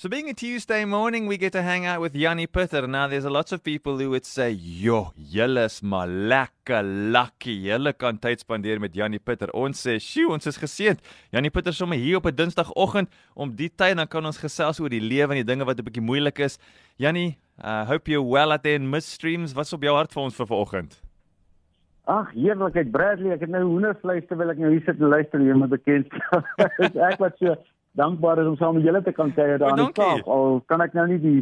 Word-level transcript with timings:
So 0.00 0.08
being 0.08 0.30
a 0.30 0.32
Tuesday 0.32 0.84
morning, 0.84 1.26
we 1.26 1.36
get 1.36 1.50
to 1.54 1.60
hang 1.60 1.84
out 1.84 2.00
with 2.00 2.14
Yanni 2.14 2.46
Pitter. 2.46 2.86
Now, 2.86 3.08
there's 3.08 3.24
a 3.24 3.30
lots 3.30 3.50
of 3.50 3.64
people 3.64 3.98
who 3.98 4.10
would 4.10 4.24
say, 4.24 4.50
"Yo, 4.52 5.10
julle 5.18 5.64
is 5.64 5.82
maar 5.82 6.06
lekker 6.06 6.84
lucky. 7.10 7.66
Julle 7.66 7.92
kan 7.98 8.16
tyd 8.16 8.38
spandeer 8.38 8.78
met 8.78 8.94
Yanni 8.94 9.18
Pitter." 9.18 9.48
Ons 9.52 9.84
sê, 9.84 9.98
"Sjoe, 9.98 10.30
ons 10.30 10.46
is 10.46 10.56
geseënd. 10.56 11.00
Yanni 11.32 11.50
Pitter 11.50 11.72
sommer 11.72 11.96
hier 11.96 12.18
op 12.18 12.26
'n 12.26 12.34
Dinsdagoggend 12.34 13.08
om 13.34 13.50
die 13.50 13.68
tyd 13.68 13.96
dan 13.96 14.06
kan 14.06 14.24
ons 14.24 14.38
gesels 14.38 14.78
oor 14.78 14.88
die 14.88 15.00
lewe 15.00 15.34
en 15.34 15.44
die 15.44 15.52
dinge 15.54 15.64
wat 15.64 15.80
'n 15.80 15.84
bietjie 15.84 16.06
moeilik 16.06 16.38
is." 16.38 16.58
Yanni, 16.96 17.36
I 17.58 17.82
uh, 17.82 17.86
hope 17.86 18.08
you're 18.08 18.22
well 18.22 18.52
at 18.52 18.62
the 18.62 18.74
in 18.74 18.88
midstreams. 18.88 19.52
Wat's 19.52 19.72
op 19.72 19.82
jou 19.82 19.96
hart 19.96 20.12
vir 20.12 20.22
ons 20.22 20.36
vir 20.36 20.46
vanoggend? 20.46 21.02
Ag, 22.06 22.30
heerlikheid 22.34 22.92
Bradley, 22.92 23.32
ek 23.32 23.40
het 23.40 23.50
nou 23.50 23.64
hoendervleis 23.64 24.26
terwyl 24.28 24.50
ek 24.50 24.58
nou 24.58 24.70
hier 24.70 24.82
sit 24.86 25.00
en 25.00 25.08
luister 25.08 25.40
jy 25.40 25.54
moet 25.54 25.70
bekend. 25.70 26.06
ek 27.10 27.18
wat 27.18 27.36
so 27.38 27.56
dankbaar 27.98 28.42
is 28.42 28.50
om 28.50 28.58
saam 28.58 28.78
met 28.78 28.86
julle 28.86 29.02
te 29.02 29.12
kan 29.12 29.32
kuier 29.34 29.58
daar 29.58 29.76
in 29.76 29.84
die 29.84 29.96
Kaap. 29.96 30.26
Al 30.26 30.60
kan 30.70 30.84
ek 30.84 30.94
nou 30.98 31.06
nie 31.10 31.22
die 31.22 31.40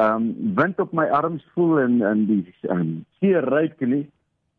ehm 0.00 0.24
um, 0.24 0.54
wind 0.56 0.80
op 0.80 0.92
my 0.96 1.04
arms 1.12 1.44
voel 1.54 1.78
en 1.82 2.00
in 2.00 2.26
die 2.30 2.42
ehm 2.68 2.80
um, 2.80 2.92
see 3.20 3.40
ryk 3.46 3.80
nie. 3.80 4.06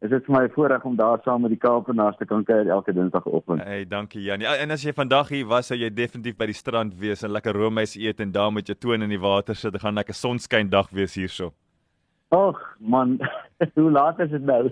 Is 0.03 0.11
dit 0.11 0.25
vir 0.27 0.35
my 0.35 0.43
'n 0.43 0.51
voorreg 0.51 0.83
om 0.83 0.95
daar 0.99 1.21
saam 1.23 1.41
met 1.41 1.51
die 1.51 1.59
Kaapenaars 1.59 2.17
te 2.17 2.25
kan 2.25 2.43
kuier 2.43 2.67
elke 2.67 2.93
Dinsdagoggend. 2.93 3.63
Hey, 3.63 3.85
dankie 3.87 4.21
Janie. 4.21 4.47
En 4.47 4.71
as 4.71 4.83
jy 4.83 4.93
vandag 4.93 5.29
hier 5.29 5.47
was, 5.47 5.67
sou 5.67 5.77
jy 5.79 5.89
definitief 5.89 6.35
by 6.37 6.45
die 6.45 6.59
strand 6.59 6.93
wees 6.99 7.23
en 7.23 7.31
lekker 7.31 7.55
roomys 7.55 7.95
eet 7.95 8.19
en 8.19 8.31
daar 8.31 8.51
met 8.51 8.67
jou 8.67 8.77
toon 8.77 9.01
in 9.01 9.09
die 9.09 9.19
water 9.19 9.55
sit. 9.55 9.71
Dit 9.71 9.81
gaan 9.81 9.95
lekker 9.95 10.13
sonskyn 10.13 10.69
dag 10.69 10.89
wees 10.91 11.15
hierso. 11.15 11.53
Ag 12.29 12.59
man, 12.79 13.19
hoe 13.75 13.91
laat 13.91 14.19
is 14.19 14.29
dit 14.29 14.43
nou? 14.43 14.69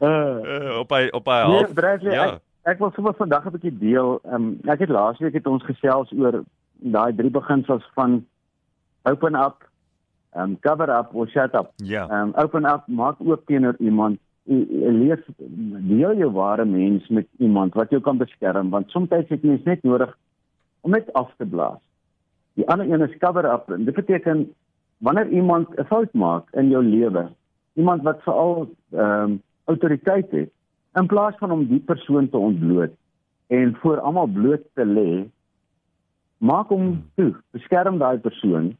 uh, 0.00 0.78
op 0.82 0.88
by 0.88 1.08
op 1.10 1.24
by 1.24 1.40
half. 1.42 1.74
Nee, 1.74 2.12
ja. 2.12 2.24
Ek, 2.34 2.40
ek 2.62 2.78
wil 2.78 2.92
sommer 2.94 3.14
vandag 3.16 3.46
'n 3.46 3.54
bietjie 3.56 3.78
deel. 3.78 4.20
Um, 4.24 4.60
ek 4.68 4.84
het 4.84 4.88
laasweek 4.88 5.34
het 5.34 5.46
ons 5.46 5.64
gesels 5.64 6.12
oor 6.12 6.44
daai 6.80 7.14
drie 7.16 7.30
beginsels 7.30 7.84
van 7.94 8.24
open 9.02 9.34
up, 9.34 9.64
um, 10.36 10.58
cover 10.60 10.88
up 10.88 11.14
of 11.14 11.28
shut 11.28 11.54
up. 11.54 11.72
Ja. 11.76 12.08
Ehm 12.08 12.28
um, 12.28 12.32
open 12.34 12.64
up 12.64 12.86
maak 12.86 13.16
oop 13.20 13.46
teenoor 13.46 13.76
iemand. 13.78 14.18
Leef 14.44 15.20
deel 15.36 16.16
jou 16.16 16.30
ware 16.32 16.64
mens 16.64 17.08
met 17.08 17.26
iemand 17.38 17.74
wat 17.74 17.90
jou 17.90 18.00
kan 18.00 18.18
beskerm 18.18 18.70
want 18.70 18.90
soms 18.90 19.08
het 19.10 19.42
mens 19.42 19.62
net 19.64 19.82
nodig 19.82 20.16
om 20.80 20.90
net 20.90 21.12
af 21.12 21.30
te 21.36 21.46
blaas. 21.46 21.78
Die 22.54 22.68
ander 22.68 22.92
een 22.92 23.08
is 23.08 23.18
cover 23.18 23.44
up 23.44 23.70
en 23.70 23.84
dit 23.84 23.94
beteken 23.94 24.54
wanneer 24.98 25.28
iemand 25.28 25.68
'n 25.78 25.84
fout 25.84 26.12
maak 26.12 26.50
in 26.52 26.68
jou 26.68 26.84
lewe, 26.84 27.28
iemand 27.74 28.02
wat 28.02 28.22
veral 28.22 28.68
ehm 28.92 29.22
um, 29.22 29.42
autoriteit 29.64 30.30
het 30.30 30.50
in 30.98 31.06
plaas 31.06 31.36
van 31.38 31.50
om 31.50 31.66
die 31.66 31.80
persoon 31.80 32.28
te 32.28 32.38
ontbloot 32.38 32.94
en 33.46 33.74
voor 33.82 34.00
almal 34.00 34.26
bloot 34.26 34.62
te 34.74 34.84
lê 34.84 35.24
maak 36.38 36.68
hom 36.68 36.86
hmm. 36.86 37.02
toe 37.14 37.34
beskerm 37.56 37.98
daai 37.98 38.18
persoon 38.18 38.72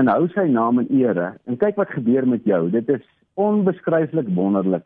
en 0.00 0.10
hou 0.10 0.26
sy 0.34 0.46
naam 0.50 0.82
in 0.82 0.90
ere 1.00 1.34
en 1.46 1.60
kyk 1.60 1.78
wat 1.80 1.92
gebeur 1.96 2.26
met 2.28 2.44
jou 2.48 2.66
dit 2.70 2.88
is 2.96 3.04
onbeskryflik 3.40 4.28
wonderlik 4.36 4.84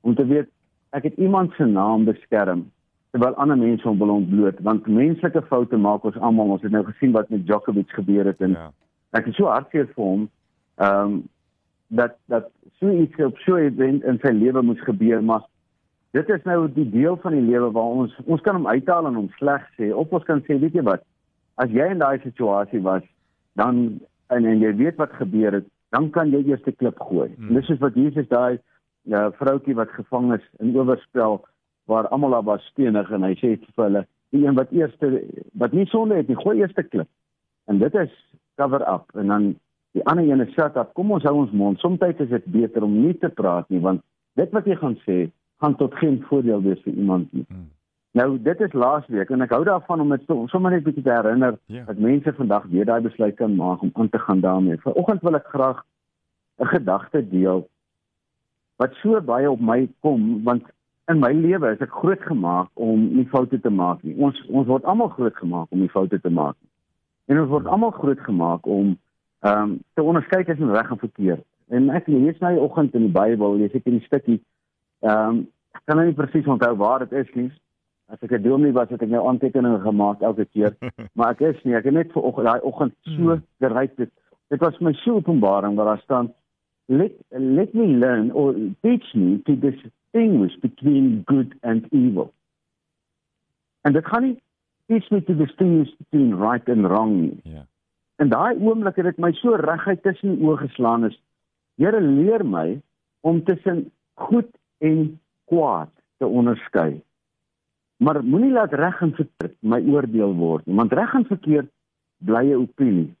om 0.00 0.14
te 0.14 0.26
weet 0.26 0.50
ek 0.96 1.10
het 1.10 1.20
iemand 1.20 1.54
se 1.56 1.66
naam 1.68 2.06
beskerm 2.08 2.66
terwyl 3.14 3.36
ander 3.42 3.58
mense 3.60 3.86
hom 3.88 3.98
wil 4.02 4.14
ontbloot 4.16 4.58
want 4.68 4.88
menslike 4.88 5.42
foute 5.50 5.78
maak 5.88 6.04
ons 6.08 6.18
almal 6.28 6.56
ons 6.56 6.64
het 6.66 6.74
nou 6.74 6.84
gesien 6.90 7.14
wat 7.16 7.30
met 7.30 7.46
Djokovic 7.46 7.94
gebeur 7.98 8.32
het 8.32 8.42
en 8.44 8.56
ja. 8.58 8.68
ek 9.18 9.30
is 9.30 9.38
so 9.38 9.50
hartseer 9.52 9.90
vir 9.94 10.04
hom 10.04 10.28
ehm 10.82 11.16
um, 11.16 11.24
dat 11.88 12.16
dat 12.26 12.48
so 12.80 12.90
iets 12.90 13.20
op 13.22 13.36
so 13.44 13.54
'n 13.56 13.68
event 13.70 14.02
in 14.04 14.18
sy 14.22 14.32
lewe 14.34 14.62
moes 14.62 14.80
gebeur 14.82 15.22
maar 15.22 15.44
dit 16.12 16.28
is 16.28 16.42
nou 16.44 16.68
die 16.72 16.90
deel 16.90 17.16
van 17.22 17.32
die 17.32 17.44
lewe 17.44 17.70
waar 17.70 17.96
ons 18.02 18.14
ons 18.24 18.40
kan 18.40 18.54
hom 18.54 18.66
uithaal 18.66 19.06
en 19.06 19.14
hom 19.14 19.30
sleg 19.38 19.64
sê 19.78 19.92
of 19.92 20.12
ons 20.12 20.24
kan 20.24 20.42
sê 20.46 20.58
weet 20.60 20.74
jy 20.74 20.82
wat 20.82 21.02
as 21.56 21.70
jy 21.70 21.88
in 21.90 22.02
daai 22.04 22.18
situasie 22.22 22.82
was 22.82 23.02
dan 23.54 24.00
en, 24.28 24.44
en 24.44 24.60
jy 24.60 24.72
weet 24.76 24.96
wat 25.02 25.12
gebeur 25.20 25.60
het 25.60 25.66
dan 25.94 26.10
kan 26.10 26.30
jy 26.30 26.42
eers 26.44 26.64
'n 26.66 26.76
klip 26.76 26.98
gooi. 27.00 27.30
Hmm. 27.36 27.54
dis 27.54 27.68
is 27.68 27.78
wat 27.78 27.94
Jesus 27.94 28.28
daai 28.28 28.58
ja, 29.02 29.30
vroutjie 29.30 29.74
wat 29.74 29.90
gevang 29.90 30.34
is 30.34 30.44
in 30.58 30.76
oorspel 30.76 31.44
waar 31.86 32.08
almal 32.08 32.30
daar 32.30 32.42
was 32.42 32.66
stenig 32.72 33.10
en 33.10 33.22
hy 33.22 33.34
sê 33.34 33.56
vir 33.76 33.84
hulle 33.84 34.06
die 34.30 34.46
een 34.46 34.54
wat 34.54 34.70
eerste 34.70 35.22
wat 35.54 35.72
nie 35.72 35.86
sonde 35.86 36.16
het 36.16 36.28
nie 36.28 36.36
gooi 36.36 36.58
eers 36.58 36.74
'n 36.74 36.88
klip. 36.88 37.08
En 37.66 37.78
dit 37.78 37.94
is 37.94 38.12
cover 38.56 38.82
up 38.94 39.14
en 39.14 39.26
dan 39.26 39.54
die 39.92 40.04
ander 40.04 40.28
een 40.28 40.40
is 40.40 40.52
shut 40.52 40.76
up. 40.76 40.94
Kom 40.94 41.10
ons 41.10 41.22
hou 41.22 41.34
ons 41.34 41.50
mond. 41.50 41.78
Soms 41.78 42.00
is 42.00 42.28
dit 42.28 42.44
beter 42.44 42.82
om 42.82 43.00
nie 43.00 43.18
te 43.18 43.28
praat 43.28 43.68
nie 43.68 43.80
want 43.80 44.02
dit 44.34 44.50
wat 44.50 44.64
jy 44.64 44.76
gaan 44.76 44.96
sê 45.06 45.30
gaan 45.60 45.76
tot 45.76 45.94
geen 45.94 46.22
voordeel 46.28 46.62
wees 46.62 46.82
vir 46.84 46.92
iemand 46.92 47.32
nie. 47.32 47.44
Hmm. 47.48 47.70
Nou 48.16 48.38
dit 48.42 48.60
is 48.60 48.72
laasweek 48.72 49.30
en 49.30 49.44
ek 49.44 49.52
hou 49.52 49.62
daarvan 49.64 50.00
om 50.00 50.12
dit 50.14 50.30
sommer 50.52 50.72
net 50.72 50.84
bietjie 50.84 51.04
te 51.04 51.12
herinner 51.12 51.58
yeah. 51.66 51.80
Ja. 51.80 51.84
dat 51.90 51.98
mense 52.00 52.32
vandag 52.38 52.64
weer 52.72 52.88
daai 52.88 53.00
besluit 53.04 53.36
kan 53.36 53.56
maak 53.56 53.82
om 53.84 53.90
aan 53.92 54.08
te 54.08 54.18
gaan 54.18 54.40
daarmee. 54.40 54.80
Vanoggend 54.84 55.20
wil 55.20 55.36
ek 55.36 55.50
graag 55.52 55.82
'n 56.58 56.70
gedagte 56.72 57.28
deel 57.28 57.68
wat 58.76 58.94
so 59.02 59.20
baie 59.20 59.50
op 59.50 59.60
my 59.60 59.88
kom 60.00 60.42
want 60.44 60.64
in 61.12 61.20
my 61.20 61.32
lewe 61.32 61.72
is 61.72 61.82
ek 61.84 61.92
grootgemaak 61.92 62.68
om 62.74 63.04
nie 63.16 63.28
foute 63.28 63.60
te 63.60 63.70
maak 63.70 64.02
nie. 64.02 64.16
Ons 64.16 64.40
ons 64.48 64.66
word 64.66 64.84
almal 64.84 65.08
grootgemaak 65.08 65.70
om 65.70 65.80
nie 65.84 65.92
foute 65.92 66.20
te 66.20 66.30
maak 66.30 66.56
nie. 66.60 66.70
En 67.26 67.40
ons 67.40 67.50
word 67.50 67.66
almal 67.66 67.90
grootgemaak 67.90 68.66
om 68.66 68.96
ehm 69.44 69.62
um, 69.62 69.78
te 69.94 70.02
onderskei 70.02 70.44
tussen 70.44 70.72
reg 70.72 70.90
en 70.90 70.98
verkeerd. 70.98 71.44
En 71.68 71.90
ek 71.90 72.06
lees 72.06 72.38
nou 72.40 72.52
die 72.54 72.62
oggend 72.62 72.94
in 72.94 73.06
die 73.06 73.12
Bybel, 73.12 73.58
lees 73.60 73.74
ek 73.74 73.86
in 73.86 73.98
die 73.98 74.06
stukkie 74.06 74.40
Ehm 75.04 75.28
um, 75.28 75.44
ek 75.76 75.84
kan 75.84 75.98
nou 76.00 76.06
nie 76.06 76.16
presies 76.16 76.46
onthou 76.48 76.74
waar 76.76 77.04
dit 77.04 77.12
is 77.12 77.34
nie. 77.34 77.50
As 78.08 78.22
ek 78.22 78.32
'n 78.32 78.42
dominee 78.42 78.72
was, 78.72 78.88
het 78.88 79.02
ek 79.02 79.12
nou 79.12 79.26
aantekeninge 79.28 79.80
gemaak 79.80 80.22
elke 80.22 80.44
keer, 80.44 80.76
maar 81.16 81.30
ek 81.34 81.40
is 81.40 81.64
nie, 81.64 81.74
ek 81.74 81.84
het 81.84 81.94
net 81.94 82.12
vir 82.12 82.22
oggend 82.22 82.46
daai 82.46 82.60
oggend 82.62 82.94
so 83.02 83.34
hmm. 83.34 83.42
gereik 83.60 83.96
dit. 83.96 84.10
Dit 84.48 84.60
was 84.60 84.78
my 84.80 84.92
so 84.92 85.18
openbaring 85.20 85.76
waar 85.76 85.86
daar 85.94 86.02
staan 86.04 86.32
let 86.88 87.12
let 87.30 87.74
me 87.74 87.86
learn 87.86 88.30
or 88.30 88.54
teach 88.82 89.14
me 89.14 89.42
to 89.46 89.56
distinguish 89.56 90.54
between 90.60 91.24
good 91.26 91.54
and 91.62 91.86
evil. 91.92 92.32
En 93.82 93.92
dit 93.92 94.06
gaan 94.06 94.22
nie 94.22 94.36
teach 94.86 95.10
me 95.10 95.22
to 95.24 95.34
distinguish 95.34 95.90
between 95.98 96.34
right 96.34 96.68
and 96.68 96.86
wrong 96.86 97.20
nie. 97.20 97.40
Ja. 97.42 97.50
Yeah. 97.50 97.66
En 98.16 98.28
daai 98.28 98.56
oomblik 98.56 98.96
het 98.96 99.04
dit 99.04 99.18
my 99.18 99.32
so 99.32 99.56
reguit 99.60 100.02
tussen 100.02 100.36
die 100.36 100.46
oë 100.46 100.62
geslaan 100.64 101.04
is. 101.04 101.16
Here 101.76 102.00
leer 102.00 102.44
my 102.46 102.80
om 103.20 103.42
tussen 103.44 103.90
goed 104.14 104.48
en 104.78 105.20
kwaad 105.44 105.90
te 106.18 106.26
onderskei. 106.26 107.02
Maar 107.96 108.24
moenie 108.24 108.52
laat 108.52 108.72
reg 108.72 109.00
en 109.00 109.14
verkeerd 109.14 109.54
my 109.60 109.80
oordeel 109.88 110.34
word 110.36 110.66
nie, 110.66 110.76
want 110.76 110.92
reg 110.92 111.14
en 111.14 111.24
verkeerd 111.24 111.70
bly 112.24 112.44
'n 112.52 112.62
opinie. 112.64 113.14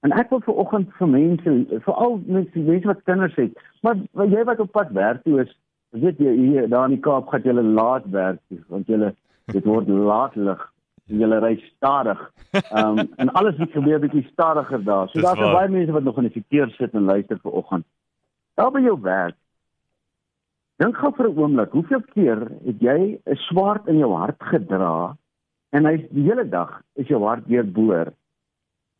En 0.00 0.12
ek 0.12 0.30
wil 0.30 0.40
viroggend 0.40 0.92
vir 0.98 1.08
mense, 1.08 1.80
veral 1.84 2.20
mense, 2.26 2.58
mense 2.58 2.86
wat 2.86 3.02
kinders 3.04 3.34
het, 3.34 3.58
maar 3.82 3.96
jy 4.26 4.44
wat 4.44 4.60
op 4.60 4.72
pad 4.72 4.90
werk 4.90 5.22
toe 5.22 5.40
is, 5.40 5.58
weet 5.90 6.18
jy 6.18 6.34
hier 6.36 6.68
daar 6.68 6.84
in 6.88 6.94
die 6.96 7.04
Kaap 7.04 7.28
gaan 7.28 7.42
jy 7.42 7.52
laat 7.52 8.06
werk, 8.10 8.40
want 8.68 8.86
jy 8.86 9.12
dit 9.52 9.64
word 9.64 9.88
laat 10.10 10.36
lig 10.36 10.70
jy 11.10 11.38
ry 11.42 11.54
stadig. 11.76 12.20
Ehm 12.52 12.98
um, 12.98 13.08
en 13.16 13.32
alles 13.38 13.56
wat 13.58 13.72
gebeur 13.74 14.00
bietjie 14.02 14.26
stadiger 14.32 14.84
daar. 14.84 15.08
So 15.08 15.20
daar's 15.20 15.38
baie 15.38 15.68
mense 15.68 15.92
wat 15.92 16.02
nog 16.02 16.18
in 16.18 16.28
die 16.28 16.38
verkeer 16.38 16.70
sit 16.78 16.94
en 16.94 17.08
luister 17.10 17.38
vir 17.42 17.52
oggend. 17.52 17.86
Daar 18.54 18.70
by 18.70 18.82
jou 18.84 18.96
werk. 19.00 19.36
Dink 20.80 20.96
gou 20.96 21.10
vir 21.12 21.26
'n 21.28 21.36
oomblik, 21.36 21.72
hoeveel 21.76 22.00
keer 22.14 22.38
het 22.64 22.78
jy 22.80 23.20
'n 23.28 23.36
swaard 23.46 23.86
in 23.86 23.98
jou 23.98 24.12
hart 24.16 24.40
gedra 24.40 25.14
en 25.76 25.84
hy 25.84 26.08
die 26.08 26.24
hele 26.24 26.48
dag 26.48 26.80
is 26.96 27.06
jou 27.06 27.20
hart 27.24 27.44
deurboor 27.44 28.14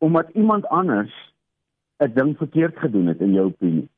omdat 0.05 0.29
iemand 0.37 0.67
anders 0.67 1.13
'n 1.99 2.13
ding 2.13 2.37
verkeerd 2.37 2.77
gedoen 2.77 3.07
het 3.07 3.21
in 3.21 3.33
jou 3.33 3.45
opinie. 3.45 3.89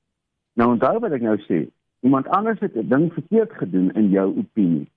Nou 0.56 0.72
onthou 0.72 1.00
wat 1.00 1.12
ek 1.12 1.22
nou 1.22 1.38
sê, 1.38 1.68
iemand 2.02 2.28
anders 2.28 2.60
het 2.60 2.75
'n 2.75 2.88
ding 2.88 3.13
verkeerd 3.13 3.52
gedoen 3.52 3.92
in 3.92 4.10
jou 4.10 4.38
opinie. 4.38 4.88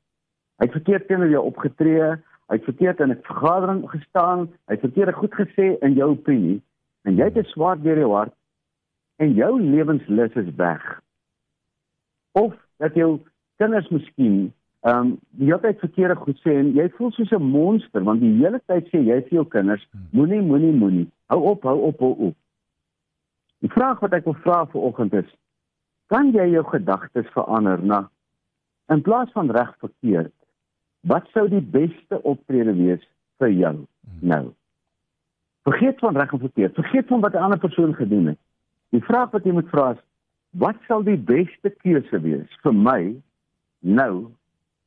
Hy 0.59 0.67
het 0.67 0.79
verkeerd 0.79 1.07
teenoor 1.07 1.29
jou 1.29 1.45
opgetree, 1.45 2.11
hy 2.47 2.55
het 2.55 2.65
verkeerd 2.65 3.01
in 3.01 3.11
'n 3.11 3.23
vergadering 3.23 3.91
gestaan, 3.91 4.41
hy 4.67 4.75
het 4.75 4.81
verkeerd 4.81 5.15
goed 5.15 5.35
gesê 5.35 5.79
in 5.81 5.95
jou 5.95 6.11
opinie 6.11 6.63
en 7.03 7.17
jy 7.17 7.25
het 7.25 7.37
'n 7.37 7.51
swaard 7.51 7.83
deur 7.83 7.99
jou 7.99 8.13
hart 8.13 8.35
en 9.17 9.33
jou 9.33 9.61
lewenslus 9.61 10.35
is 10.35 10.55
weg. 10.55 11.03
Of 12.33 12.66
dat 12.83 12.95
jou 12.95 13.19
kinders 13.61 13.89
miskien 13.89 14.53
ehm 14.87 14.99
um, 14.99 15.13
die 15.31 15.49
hele 15.49 15.61
tyd 15.61 15.79
verkeerde 15.83 16.17
goed 16.23 16.39
sê 16.45 16.53
en 16.61 16.75
jy 16.77 16.89
voel 16.97 17.11
soos 17.13 17.33
'n 17.33 17.43
monster 17.43 18.05
want 18.05 18.21
die 18.21 18.35
hele 18.43 18.61
tyd 18.67 18.87
sê 18.93 19.01
jy 19.03 19.21
vir 19.29 19.39
jou 19.41 19.47
kinders 19.55 19.87
moenie 20.13 20.43
moenie 20.43 20.73
moenie 20.73 21.09
hou 21.27 21.41
op 21.53 21.63
hou 21.63 21.79
op 21.89 21.99
hou 22.01 22.15
op. 22.29 22.37
Die 23.59 23.73
vraag 23.73 24.01
wat 24.01 24.13
ek 24.13 24.25
wil 24.25 24.39
vra 24.45 24.65
vir 24.67 24.81
oggend 24.81 25.15
is 25.15 25.31
kan 26.07 26.31
jy 26.33 26.47
jou 26.53 26.65
gedagtes 26.65 27.27
verander 27.35 27.83
na 27.83 28.09
in 28.95 29.03
plaas 29.03 29.33
van 29.33 29.51
reg 29.51 29.75
verkeerd 29.79 30.35
wat 31.03 31.27
sou 31.35 31.49
die 31.49 31.63
beste 31.63 32.23
optrede 32.23 32.75
wees 32.75 33.03
vir 33.39 33.51
jou 33.51 33.75
nou? 34.21 34.45
Vergeet 35.67 35.99
van 35.99 36.17
reg 36.17 36.33
en 36.33 36.39
verkeerd. 36.39 36.75
Vergeet 36.75 37.07
van 37.07 37.21
wat 37.21 37.35
'n 37.35 37.43
ander 37.47 37.59
persoon 37.59 37.95
gedoen 37.95 38.27
het. 38.27 38.39
Die 38.91 39.05
vraag 39.05 39.31
wat 39.31 39.45
jy 39.45 39.53
moet 39.53 39.69
vra 39.69 39.91
is: 39.91 39.99
wat 40.51 40.77
sal 40.87 41.03
die 41.03 41.19
beste 41.19 41.71
keuse 41.83 42.21
wees 42.21 42.59
vir 42.63 42.73
my 42.73 43.01
nou 43.81 44.31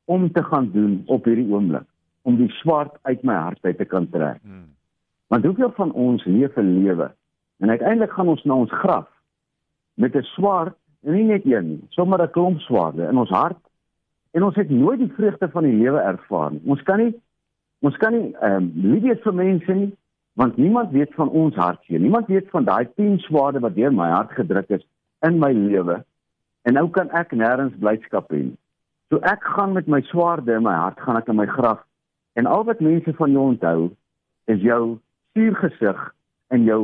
om 0.05 0.31
te 0.33 0.43
gaan 0.43 0.71
doen 0.71 1.03
op 1.07 1.25
hierdie 1.25 1.47
oomblik 1.51 1.85
om 2.21 2.37
die 2.37 2.49
swart 2.59 2.97
uit 3.01 3.23
my 3.23 3.33
hart 3.33 3.63
uit 3.65 3.77
te 3.77 3.85
kan 3.85 4.09
trek? 4.09 4.41
Hmm. 4.41 4.67
Want 5.29 5.45
hoeveel 5.45 5.71
van 5.77 5.91
ons 5.91 6.25
leef 6.25 6.57
'n 6.57 6.83
lewe 6.83 7.11
en 7.59 7.69
uiteindelik 7.69 8.11
gaan 8.11 8.27
ons 8.27 8.43
na 8.43 8.53
ons 8.53 8.71
graf 8.71 9.07
met 9.93 10.15
'n 10.15 10.23
swart 10.23 10.75
en 11.03 11.13
nie 11.13 11.23
net 11.23 11.45
een 11.45 11.67
nie, 11.67 11.81
sommer 11.89 12.21
'n 12.21 12.31
klomp 12.31 12.59
swaarde 12.59 13.07
in 13.07 13.17
ons 13.17 13.29
hart 13.29 13.59
en 14.31 14.43
ons 14.43 14.55
het 14.55 14.69
nooit 14.69 14.99
die 14.99 15.13
vreugde 15.15 15.49
van 15.49 15.63
die 15.63 15.73
lewe 15.73 15.99
ervaar 15.99 16.51
nie. 16.51 16.61
Ons 16.65 16.81
kan 16.81 16.97
nie 16.97 17.13
ons 17.79 17.97
kan 17.97 18.13
nie 18.13 18.35
ehm 18.35 18.55
um, 18.55 18.71
lief 18.75 19.03
wees 19.03 19.21
vir 19.23 19.33
mense 19.33 19.73
nie 19.73 19.91
want 20.33 20.57
niemand 20.57 20.91
weet 20.91 21.13
van 21.13 21.29
ons 21.29 21.55
hartseer. 21.55 21.99
Niemand 21.99 22.27
weet 22.27 22.49
van 22.49 22.63
daai 22.63 22.87
10 22.95 23.19
swaarde 23.19 23.59
wat 23.59 23.75
deur 23.75 23.93
my 23.93 24.09
hart 24.09 24.31
gedruk 24.31 24.69
is 24.69 24.85
in 25.27 25.39
my 25.39 25.51
lewe. 25.53 26.03
En 26.67 26.73
nou 26.73 26.87
kan 26.89 27.09
ek 27.17 27.31
nêrens 27.31 27.75
blydskap 27.79 28.31
hê. 28.31 28.45
So 29.09 29.17
ek 29.25 29.43
gaan 29.55 29.73
met 29.73 29.87
my 29.87 30.01
swaarde 30.11 30.53
in 30.53 30.63
my 30.63 30.75
hart 30.77 30.99
gaan 31.01 31.17
ek 31.17 31.29
in 31.31 31.39
my 31.39 31.47
graf 31.49 31.79
en 32.37 32.45
al 32.45 32.63
wat 32.67 32.83
mense 32.85 33.13
van 33.17 33.31
jou 33.33 33.45
onthou 33.51 33.89
is 34.53 34.61
jou 34.61 34.99
suurgesig 35.33 36.03
en 36.53 36.67
jou 36.67 36.81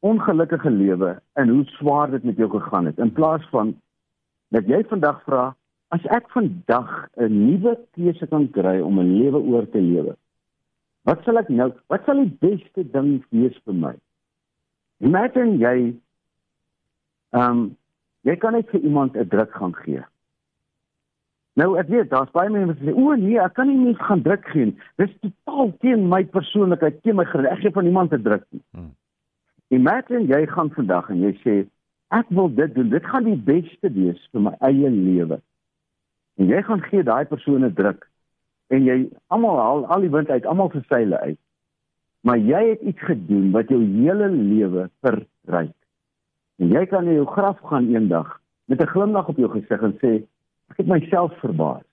ongelukkige 0.00 0.70
lewe 0.70 1.10
en 1.40 1.52
hoe 1.52 1.64
swaar 1.76 2.10
dit 2.10 2.24
met 2.24 2.40
jou 2.40 2.48
gegaan 2.50 2.88
het 2.88 2.98
in 2.98 3.12
plaas 3.12 3.44
van 3.52 3.74
dat 4.54 4.68
jy 4.70 4.80
vandag 4.88 5.20
vra 5.26 5.44
as 5.94 6.04
ek 6.16 6.30
vandag 6.32 6.90
'n 7.16 7.32
nuwe 7.36 7.76
keuse 7.96 8.26
kan 8.32 8.48
kry 8.50 8.80
om 8.80 9.00
'n 9.00 9.18
lewe 9.18 9.38
oor 9.38 9.68
te 9.70 9.80
lewe 9.80 10.16
wat 11.04 11.24
sal 11.24 11.38
ek 11.38 11.48
nou 11.48 11.72
wat 11.88 12.04
sal 12.04 12.24
die 12.24 12.36
beste 12.40 12.84
ding 12.96 13.24
wees 13.30 13.56
vir 13.64 13.74
my 13.74 13.94
imagine 15.00 15.58
jy 15.58 15.94
ehm 17.30 17.50
um, 17.50 17.76
jy 18.26 18.36
kan 18.36 18.52
net 18.52 18.70
vir 18.70 18.80
iemand 18.80 19.16
'n 19.16 19.28
druk 19.28 19.52
gaan 19.52 19.74
gee 19.74 20.04
nou 21.54 21.78
ek 21.78 21.88
weet 21.88 22.10
daar's 22.10 22.30
baie 22.30 22.50
mense 22.50 22.66
wat 22.66 22.82
sê 22.82 22.94
o 22.94 23.14
nee 23.14 23.40
ek 23.40 23.54
kan 23.54 23.68
nie 23.68 23.84
net 23.84 24.00
gaan 24.02 24.22
druk 24.22 24.46
gee 24.52 24.64
nie 24.64 24.78
dis 24.96 25.18
totaal 25.20 25.72
teen 25.78 26.08
my 26.08 26.24
persoonlikheid 26.24 27.02
teen 27.02 27.16
my 27.16 27.24
gereg 27.24 27.52
ek 27.52 27.60
gee 27.64 27.76
van 27.80 27.86
iemand 27.86 28.12
'n 28.12 28.22
druk 28.22 28.46
nie 28.50 28.64
hmm. 28.72 28.94
Imagine 29.68 30.24
jy 30.24 30.46
gaan 30.48 30.70
vandag 30.72 31.10
en 31.12 31.20
jy 31.20 31.34
sê 31.42 31.54
ek 32.16 32.30
wil 32.32 32.48
dit 32.56 32.72
doen. 32.74 32.88
Dit 32.88 33.04
gaan 33.04 33.26
die 33.28 33.36
beste 33.36 33.90
wees 33.92 34.20
vir 34.32 34.46
my 34.46 34.54
eie 34.64 34.88
lewe. 34.92 35.40
En 36.40 36.48
jy 36.48 36.62
gaan 36.64 36.80
gee 36.86 37.04
daai 37.04 37.28
persone 37.28 37.68
druk 37.76 38.06
en 38.72 38.84
jy 38.84 38.96
almal 39.32 39.60
haal 39.60 39.84
al 39.92 40.04
die 40.04 40.12
wind 40.12 40.30
uit, 40.30 40.46
almal 40.48 40.70
se 40.72 40.80
seile 40.88 41.20
uit. 41.20 41.40
Maar 42.24 42.40
jy 42.40 42.62
het 42.70 42.86
iets 42.92 43.04
gedoen 43.10 43.50
wat 43.52 43.68
jou 43.72 43.80
hele 43.80 44.30
lewe 44.32 44.88
verryk. 45.04 45.76
En 46.58 46.68
jy 46.68 46.86
kan 46.86 47.06
in 47.06 47.20
jou 47.20 47.26
graf 47.26 47.60
gaan 47.70 47.88
eendag 47.94 48.40
met 48.64 48.80
'n 48.80 48.92
glimlag 48.94 49.28
op 49.28 49.36
jou 49.36 49.50
gesig 49.50 49.82
en 49.82 49.98
sê 50.02 50.12
ek 50.70 50.76
het 50.76 50.86
myself 50.86 51.32
verbaas. 51.38 51.86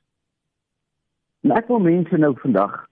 En 1.43 1.51
ek 1.51 1.67
wil 1.67 1.79
mense 1.79 2.17
nou 2.17 2.33
vandag 2.39 2.87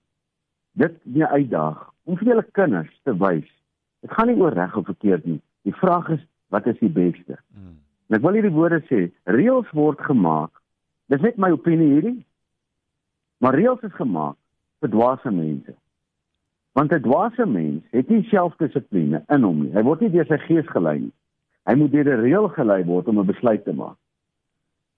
dit 0.72 0.94
nie 1.04 1.26
uitdaag 1.26 1.92
om 2.04 2.18
vir 2.18 2.28
julle 2.28 2.46
kinders 2.52 3.00
te 3.04 3.18
wys 3.18 3.64
Dit 4.04 4.12
gaan 4.12 4.28
nie 4.28 4.42
oor 4.42 4.52
reg 4.52 4.76
of 4.76 4.86
verkeerd 4.86 5.26
nie. 5.26 5.40
Die 5.64 5.76
vraag 5.76 6.10
is 6.10 6.24
wat 6.52 6.68
is 6.68 6.80
die 6.80 6.92
beste? 6.92 7.38
Hmm. 7.56 7.78
En 8.12 8.18
ek 8.18 8.26
wil 8.26 8.36
hierdie 8.36 8.52
woorde 8.52 8.82
sê, 8.90 9.06
reëls 9.32 9.70
word 9.72 10.02
gemaak. 10.04 10.52
Dis 11.08 11.24
net 11.24 11.40
my 11.40 11.54
opinie 11.56 11.88
hierdie. 11.94 12.18
Maar 13.40 13.56
reëls 13.56 13.86
is 13.88 13.96
gemaak 13.96 14.36
vir 14.84 14.92
dwaase 14.92 15.32
mense. 15.32 15.76
Want 16.76 16.92
'n 16.92 17.06
dwaase 17.06 17.46
mens 17.46 17.84
het 17.96 18.10
nie 18.10 18.28
selfdissipline 18.28 19.24
in 19.30 19.44
hom 19.48 19.64
nie. 19.64 19.72
Hy 19.72 19.84
word 19.88 20.02
nie 20.02 20.12
deur 20.12 20.28
sy 20.28 20.38
gees 20.48 20.68
gelei 20.68 21.00
nie. 21.00 21.14
Hy 21.66 21.76
moet 21.76 21.92
deur 21.92 22.18
'n 22.18 22.22
reël 22.22 22.48
gelei 22.48 22.84
word 22.84 23.08
om 23.08 23.20
'n 23.20 23.26
besluit 23.26 23.64
te 23.64 23.74
maak. 23.74 23.98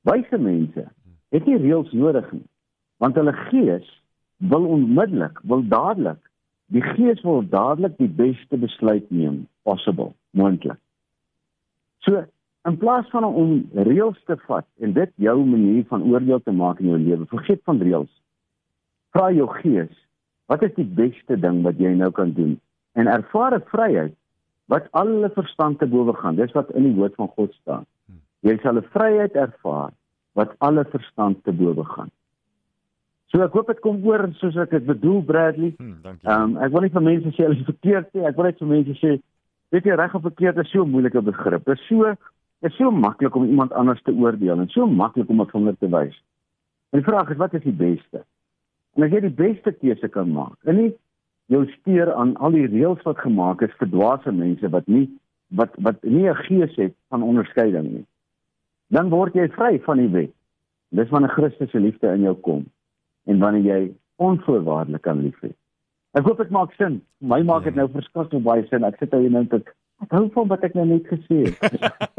Wyse 0.03 0.37
mense 0.37 0.91
het 1.29 1.45
nie 1.45 1.57
reëls 1.57 1.91
nodig 1.91 2.31
nie, 2.31 2.47
want 2.97 3.15
hulle 3.15 3.33
gees 3.33 4.03
wil 4.37 4.65
onmiddellik, 4.65 5.39
wil 5.43 5.67
dadelik 5.67 6.21
Die 6.73 6.81
Gees 6.81 7.21
wil 7.21 7.43
dadelik 7.49 7.97
die 7.97 8.09
beste 8.09 8.57
besluit 8.57 9.05
neem 9.13 9.43
possible, 9.67 10.13
moontlik. 10.33 10.79
So, 12.01 12.23
in 12.65 12.77
plaas 12.81 13.09
van 13.13 13.27
om 13.27 13.59
reëls 13.85 14.17
te 14.25 14.37
vat 14.47 14.65
en 14.81 14.95
dit 14.97 15.11
jou 15.21 15.35
manier 15.45 15.83
van 15.91 16.05
oordeel 16.09 16.41
te 16.41 16.53
maak 16.53 16.81
in 16.81 16.89
jou 16.89 16.99
lewe, 17.01 17.27
vergeet 17.29 17.61
van 17.69 17.81
reëls. 17.81 18.09
Vra 19.13 19.29
jou 19.33 19.45
Gees, 19.59 19.93
wat 20.49 20.65
is 20.65 20.73
die 20.77 20.87
beste 20.97 21.37
ding 21.37 21.61
wat 21.65 21.77
jy 21.81 21.93
nou 21.93 22.09
kan 22.11 22.33
doen? 22.33 22.57
En 22.97 23.07
ervaar 23.07 23.53
'n 23.53 23.69
vryheid 23.69 24.15
wat 24.71 24.87
alle 24.91 25.29
verstand 25.29 25.79
te 25.79 25.87
bowe 25.87 26.13
gaan. 26.13 26.35
Dis 26.35 26.51
wat 26.51 26.71
in 26.71 26.83
die 26.83 26.95
woord 26.95 27.15
van 27.15 27.27
God 27.27 27.53
staan. 27.61 27.85
Jy 28.45 28.57
sal 28.61 28.77
'n 28.77 28.89
vryheid 28.93 29.35
ervaar 29.35 29.91
wat 30.33 30.55
alle 30.57 30.85
verstand 30.85 31.43
te 31.43 31.51
bowe 31.51 31.85
gaan. 31.85 32.11
So 33.25 33.41
ek 33.41 33.55
hoop 33.57 33.67
dit 33.67 33.79
kom 33.79 34.03
oor 34.05 34.29
soos 34.39 34.55
ek 34.55 34.69
dit 34.69 34.85
bedoel 34.85 35.23
Bradley. 35.23 35.73
Hmm, 35.77 35.97
dankie. 36.01 36.29
Ehm 36.29 36.43
um, 36.43 36.57
ek 36.57 36.71
wil 36.71 36.85
nie 36.85 36.93
vir 36.93 37.01
mense 37.01 37.31
sê 37.35 37.43
hulle 37.43 37.57
is 37.59 37.65
verkeerd 37.65 38.13
nie. 38.13 38.25
Ek 38.25 38.35
wil 38.35 38.45
net 38.45 38.61
vir 38.61 38.67
mense 38.67 38.93
sê 39.01 39.15
weet 39.73 39.89
jy 39.89 39.95
reg 39.95 40.15
of 40.15 40.21
verkeerd 40.21 40.57
is 40.57 40.71
so 40.71 40.83
'n 40.83 40.91
moeilike 40.91 41.21
begrip. 41.21 41.65
Dit 41.65 41.79
is 41.79 41.87
so 41.87 42.13
dit 42.61 42.71
is 42.71 42.77
so 42.77 42.91
maklik 42.91 43.35
om 43.35 43.45
iemand 43.45 43.73
anders 43.73 44.01
te 44.03 44.13
oordeel 44.13 44.59
en 44.59 44.69
so 44.69 44.87
maklik 44.87 45.29
om 45.29 45.41
'n 45.41 45.51
vinger 45.51 45.77
te 45.77 45.89
wys. 45.89 46.15
En 46.91 47.01
die 47.01 47.07
vraag 47.09 47.29
is 47.29 47.37
wat 47.37 47.53
is 47.53 47.63
die 47.63 47.75
beste? 47.75 48.23
En 48.95 49.03
as 49.03 49.11
jy 49.11 49.19
die 49.19 49.37
beste 49.43 49.71
keuse 49.71 50.07
kan 50.07 50.31
maak, 50.31 50.55
en 50.63 50.75
nie 50.75 50.93
jou 51.51 51.65
steur 51.71 52.13
aan 52.13 52.33
al 52.37 52.55
die 52.55 52.67
reëls 52.67 53.03
wat 53.05 53.21
gemaak 53.21 53.61
is 53.61 53.73
vir 53.79 53.89
dwaase 53.91 54.31
mense 54.31 54.69
wat 54.73 54.87
nie 54.87 55.07
wat 55.55 55.75
wat 55.87 56.01
nie 56.03 56.29
'n 56.29 56.41
gees 56.47 56.75
het 56.75 56.95
van 57.09 57.23
onderskeiding 57.23 57.91
nie. 57.91 58.05
Dan 58.89 59.09
word 59.09 59.33
jy 59.33 59.47
vry 59.49 59.79
van 59.79 59.97
die 59.97 60.09
wet. 60.09 60.33
Dis 60.89 61.09
wanneer 61.09 61.29
Christus 61.29 61.71
se 61.71 61.79
liefde 61.79 62.07
in 62.07 62.21
jou 62.21 62.35
kom 62.35 62.65
en 63.25 63.39
wanneer 63.39 63.63
jy 63.63 63.91
onvoorwaardelik 64.15 65.01
kan 65.01 65.21
lief 65.21 65.39
hê. 65.41 65.51
Ek 66.13 66.23
hoop 66.23 66.37
dit 66.37 66.49
maak 66.49 66.73
sin. 66.73 67.01
My 67.19 67.41
maak 67.43 67.63
dit 67.63 67.75
nou 67.75 67.89
verskriklik 67.91 68.43
baie 68.43 68.67
sin. 68.67 68.83
Ek 68.83 68.97
sit 68.97 69.11
nou 69.11 69.25
en 69.25 69.33
dink 69.33 69.53
ek 69.53 70.11
hou 70.11 70.29
van 70.29 70.47
wat 70.47 70.63
ek 70.63 70.73
nou 70.73 70.85
net 70.85 71.07
gesê 71.07 71.43
het. 71.45 71.57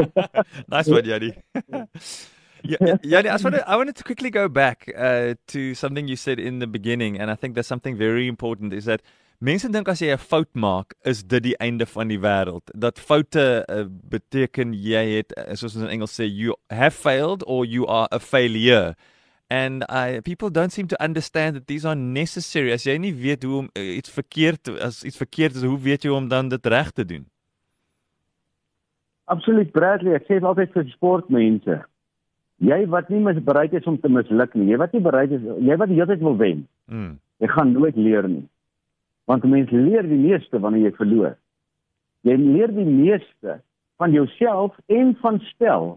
nice 0.73 0.91
one, 0.91 1.07
Jody. 1.09 1.33
yeah, 2.69 2.97
yeah, 3.03 3.35
I, 3.35 3.37
wanted, 3.43 3.63
I 3.67 3.77
wanted 3.77 3.97
to 3.97 4.05
quickly 4.05 4.31
go 4.31 4.49
back 4.49 4.91
uh, 4.97 5.35
to 5.49 5.75
something 5.75 6.09
you 6.09 6.17
said 6.17 6.39
in 6.39 6.59
the 6.59 6.67
beginning, 6.67 7.19
and 7.19 7.31
I 7.31 7.35
think 7.35 7.55
there's 7.55 7.67
something 7.67 7.97
very 7.97 8.29
important 8.29 8.73
is 8.73 8.85
that 8.85 9.03
mense 9.41 9.69
dink 9.69 9.89
as 9.89 10.01
jy 10.01 10.13
'n 10.13 10.19
fout 10.19 10.49
maak, 10.55 10.95
is 11.05 11.23
dit 11.23 11.43
die 11.43 11.57
einde 11.61 11.87
van 11.87 12.09
die 12.09 12.19
wêreld. 12.19 12.73
Dat 12.75 12.99
foute 12.99 13.65
uh, 13.69 13.85
beteken 13.89 14.73
jy 14.73 15.05
het, 15.19 15.37
soos 15.55 15.77
ons 15.77 15.85
in 15.85 15.93
Engels 15.99 16.17
sê, 16.17 16.25
you 16.25 16.57
have 16.71 16.95
failed 16.95 17.45
or 17.47 17.65
you 17.65 17.87
are 17.87 18.09
a 18.11 18.19
failure 18.19 18.97
and 19.49 19.85
I 19.89 20.21
people 20.25 20.51
don't 20.51 20.73
seem 20.73 20.89
to 20.89 21.03
understand 21.03 21.57
that 21.57 21.67
these 21.67 21.85
are 21.85 21.95
necessary. 21.95 22.73
As 22.73 22.87
jy 22.87 22.97
nie 22.99 23.15
weet 23.15 23.45
hoe 23.47 23.63
om 23.63 23.71
uh, 23.79 23.97
iets 23.99 24.11
verkeerd 24.11 24.71
as 24.83 25.05
iets 25.07 25.19
verkeerd 25.21 25.57
is, 25.57 25.67
hoe 25.67 25.79
weet 25.79 26.07
jy 26.07 26.15
om 26.15 26.29
dan 26.29 26.49
dit 26.49 26.67
reg 26.67 26.91
te 26.91 27.05
doen? 27.05 27.27
Absoluut 29.31 29.71
Bradley, 29.75 30.15
ek 30.19 30.27
sê 30.29 30.39
altyd 30.39 30.75
vir 30.75 30.91
sportmense. 30.95 31.79
Jy 32.65 32.87
wat 32.89 33.11
nie 33.13 33.21
mis 33.21 33.39
bereid 33.45 33.75
is 33.77 33.85
om 33.85 33.99
te 34.01 34.09
misluk 34.09 34.55
nie, 34.57 34.71
jy 34.71 34.79
wat 34.81 34.95
nie 34.97 35.05
bereid 35.05 35.33
is, 35.37 35.43
jy 35.61 35.77
wat 35.77 35.91
die 35.91 35.99
hele 35.99 36.09
tyd 36.15 36.25
wil 36.25 36.39
wen. 36.41 36.63
Mm. 36.89 37.19
Jy 37.45 37.51
gaan 37.53 37.73
nooit 37.77 37.97
leer 38.01 38.29
nie. 38.29 38.47
Want 39.29 39.45
mense 39.45 39.77
leer 39.77 40.07
die 40.09 40.21
meeste 40.21 40.61
wanneer 40.63 40.89
jy 40.89 40.95
verloor. 40.97 41.37
Jy 42.25 42.37
leer 42.41 42.73
die 42.73 42.89
meeste 42.89 43.61
van 44.01 44.13
jouself 44.13 44.77
en 44.93 45.13
van 45.21 45.41
spel 45.53 45.97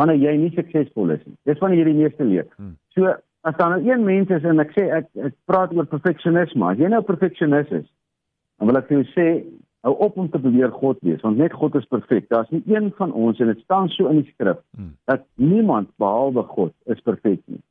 wanneer 0.00 0.20
jy 0.22 0.34
nie 0.38 0.52
suksesvol 0.54 1.12
is 1.12 1.24
nie. 1.26 1.36
Dis 1.48 1.60
wanneer 1.60 1.82
jy 1.82 1.92
die 1.92 2.02
meeste 2.02 2.24
leer. 2.24 2.48
Hmm. 2.56 2.76
So 2.96 3.12
as 3.46 3.56
dan 3.58 3.74
nou 3.74 3.80
een 3.84 4.04
mens 4.06 4.32
is 4.34 4.46
en 4.48 4.62
ek 4.62 4.72
sê 4.76 4.88
ek 4.94 5.08
ek 5.28 5.36
praat 5.50 5.74
oor 5.76 5.88
perfeksionisme. 5.90 6.72
As 6.72 6.80
jy 6.80 6.88
nou 6.92 7.02
perfeksionis 7.06 7.68
is, 7.82 7.86
dan 8.58 8.70
wil 8.70 8.80
ek 8.80 8.88
vir 8.88 9.00
jou 9.00 9.06
sê 9.12 9.28
hou 9.86 9.94
op 10.04 10.16
om 10.18 10.30
te 10.30 10.38
beweer 10.42 10.72
God 10.74 10.98
wees, 11.06 11.20
want 11.22 11.38
net 11.38 11.54
God 11.54 11.74
is 11.78 11.86
perfek. 11.90 12.28
Daar's 12.28 12.50
nie 12.50 12.62
een 12.66 12.90
van 12.98 13.12
ons 13.12 13.38
en 13.38 13.46
dit 13.52 13.60
staan 13.62 13.88
so 13.94 14.10
in 14.10 14.22
die 14.22 14.32
skrif 14.32 14.58
hmm. 14.76 14.94
dat 15.10 15.24
niemand 15.34 15.90
behalwe 16.02 16.42
God 16.42 16.74
is 16.90 17.00
perfek 17.06 17.42
nie. 17.46 17.62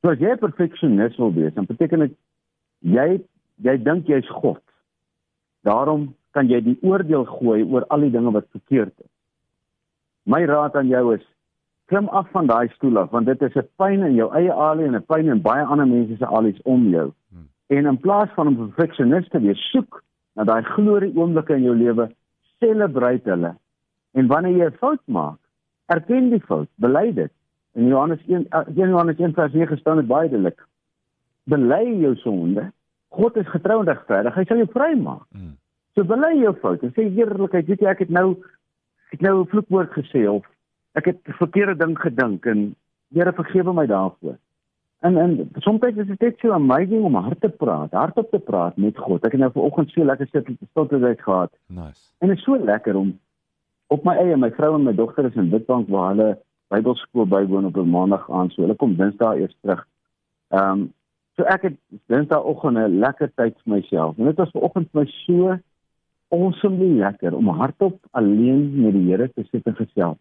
So 0.00 0.14
as 0.14 0.22
jy 0.22 0.36
perfeksionis 0.40 1.16
wil 1.20 1.34
wees, 1.36 1.54
dan 1.54 1.68
beteken 1.68 2.06
dit 2.06 2.16
jy 2.80 3.08
jy 3.64 3.76
dink 3.80 4.08
jy's 4.08 4.28
God. 4.40 4.62
Daarom 5.64 6.10
kan 6.36 6.48
jy 6.48 6.60
die 6.64 6.76
oordeel 6.84 7.24
gooi 7.28 7.62
oor 7.64 7.86
al 7.92 8.04
die 8.04 8.12
dinge 8.12 8.32
wat 8.32 8.48
verkeerd 8.52 8.92
is. 9.00 9.12
My 10.28 10.42
raad 10.48 10.76
aan 10.76 10.88
jou 10.92 11.14
is 11.14 11.24
klim 11.90 12.08
af 12.08 12.28
van 12.34 12.48
daai 12.50 12.68
stoel 12.74 12.98
af 13.04 13.12
want 13.14 13.26
dit 13.26 13.42
is 13.42 13.56
'n 13.56 13.68
pyn 13.76 14.02
in 14.02 14.14
jou 14.14 14.32
eie 14.32 14.52
alie 14.52 14.86
en 14.86 14.96
'n 14.96 15.06
pyn 15.06 15.28
in 15.28 15.42
baie 15.42 15.64
ander 15.64 15.86
mense 15.86 16.16
se 16.16 16.26
alies 16.26 16.60
om 16.64 16.88
jou. 16.88 17.12
Hmm. 17.30 17.48
En 17.66 17.86
in 17.86 18.00
plaas 18.00 18.30
van 18.34 18.46
om 18.46 18.56
perfeksionis 18.56 19.28
te 19.28 19.40
wees, 19.40 19.70
soek 19.70 20.02
na 20.36 20.44
daai 20.44 20.62
glorie 20.62 21.12
oomblikke 21.16 21.56
in 21.56 21.66
jou 21.66 21.74
lewe, 21.76 22.08
celebrate 22.60 23.30
hulle. 23.30 23.54
En 24.16 24.30
wanneer 24.32 24.56
jy 24.56 24.68
'n 24.70 24.78
fout 24.80 25.02
maak, 25.06 25.38
erken 25.88 26.30
die 26.30 26.40
fout, 26.40 26.68
bely 26.76 27.12
dit. 27.12 27.32
In 27.74 27.86
Johannes 27.86 28.20
1 28.26 28.46
uh, 28.52 28.64
Johannes 28.74 29.16
1:9 29.16 29.78
staan 29.78 29.96
dit 29.96 30.06
baie 30.06 30.28
duidelik. 30.28 30.60
Bely 31.44 32.00
jou 32.00 32.14
sonde. 32.16 32.72
God 33.08 33.36
is 33.36 33.48
getrou 33.48 33.80
en 33.80 33.88
regverdig. 33.88 34.34
Hy 34.34 34.44
sal 34.44 34.56
jou 34.56 34.68
vrymaak. 34.72 35.26
Hmm. 35.32 35.56
So 35.94 36.04
bely 36.04 36.40
jou 36.40 36.54
fout 36.54 36.82
en 36.82 36.92
sê 36.92 37.08
eerlikheid, 37.08 37.66
weet 37.66 37.80
jy 37.80 37.88
ek 37.88 37.98
het 37.98 38.10
nou 38.10 38.36
ek 39.12 39.20
nou 39.20 39.40
'n 39.40 39.48
vloekwoord 39.48 39.92
gesê 39.92 40.28
of 40.28 40.44
ek 40.94 41.04
het 41.04 41.20
verkeerde 41.24 41.76
ding 41.76 41.98
gedink 41.98 42.46
en 42.46 42.74
Here 43.14 43.32
vergewe 43.32 43.72
my 43.72 43.86
daarvoor. 43.86 44.36
En 44.98 45.16
en 45.16 45.50
soms 45.54 45.80
is 45.80 45.94
dit 45.94 46.20
net 46.20 46.38
so 46.38 46.52
amazing 46.52 47.04
om 47.04 47.14
hard 47.14 47.40
te 47.40 47.48
praat, 47.48 47.92
hardop 47.92 48.30
te 48.30 48.38
praat 48.38 48.76
met 48.76 48.98
God. 48.98 49.24
Ek 49.24 49.34
het 49.36 49.40
nou 49.40 49.50
vanoggend 49.52 49.90
so 49.92 50.04
lekker 50.04 50.28
sit 50.30 50.48
en 50.48 50.58
stilteheid 50.70 51.20
gehad. 51.20 51.52
Nice. 51.66 52.08
En 52.18 52.32
dit 52.32 52.38
is 52.38 52.44
so 52.44 52.56
lekker 52.56 52.96
om 52.96 53.12
op 53.92 54.04
my 54.04 54.16
eie, 54.16 54.36
my 54.36 54.50
vrou 54.56 54.72
en 54.74 54.86
my 54.88 54.94
dogter 54.96 55.28
is 55.28 55.36
in 55.36 55.50
Witbank 55.52 55.88
waar 55.92 56.14
hulle 56.14 56.30
Bybelskool 56.72 57.28
bywoon 57.30 57.68
op 57.68 57.76
'n 57.76 57.90
maandag 57.90 58.30
aan, 58.30 58.50
so 58.50 58.62
hulle 58.62 58.74
kom 58.74 58.96
Dinsdae 58.96 59.40
eers 59.40 59.56
terug. 59.60 59.86
Ehm 60.48 60.70
um, 60.70 60.92
so 61.36 61.42
ek 61.42 61.62
het 61.62 61.76
Dinsdaeoggend 62.06 62.78
'n 62.78 62.98
lekker 62.98 63.30
tyd 63.34 63.54
vir 63.62 63.74
myself. 63.74 64.18
En 64.18 64.24
dit 64.24 64.36
was 64.36 64.50
vanoggend 64.50 64.90
vir 64.90 65.00
my 65.00 65.06
so 65.06 65.58
awesomely 66.28 66.98
lekker 66.98 67.34
om 67.34 67.48
hardop 67.48 67.98
alleen 68.10 68.82
met 68.82 68.92
die 68.92 69.10
Here 69.10 69.30
te 69.32 69.44
sit 69.50 69.66
en 69.66 69.76
gesels. 69.76 70.18